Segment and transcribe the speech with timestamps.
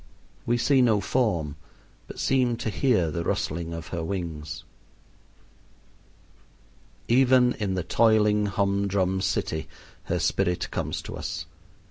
[0.47, 1.57] We see no form,
[2.07, 4.63] but seem to hear the rustling of her wings.
[7.07, 9.67] Even in the toiling hum drum city
[10.05, 11.45] her spirit comes to us.